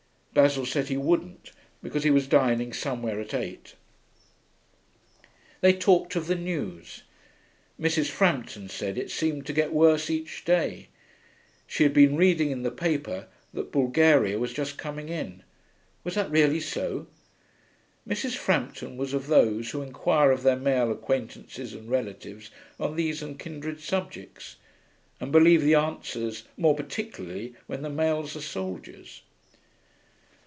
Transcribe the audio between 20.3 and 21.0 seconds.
of their male